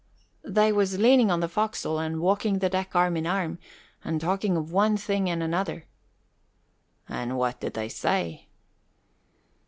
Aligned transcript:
"They 0.43 0.71
was 0.71 0.97
leaning 0.97 1.29
on 1.29 1.41
the 1.41 1.47
forecastle 1.47 1.99
and 1.99 2.19
walking 2.21 2.57
the 2.57 2.69
deck 2.69 2.95
arm 2.95 3.15
in 3.17 3.27
arm 3.27 3.59
and 4.03 4.19
talking 4.19 4.57
of 4.57 4.71
one 4.71 4.97
thing 4.97 5.29
and 5.29 5.43
another." 5.43 5.85
"And 7.07 7.37
what 7.37 7.59
did 7.59 7.75
they 7.75 7.87
say?" 7.87 8.47